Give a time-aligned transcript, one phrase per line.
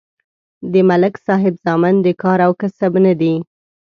[0.71, 3.33] د ملک صاحب زامن د کار او کسب نه دي